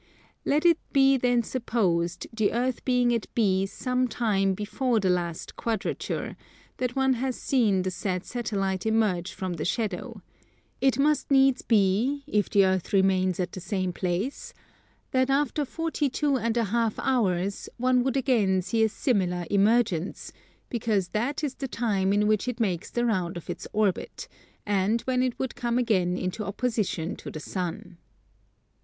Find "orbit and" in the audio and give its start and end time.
23.71-25.01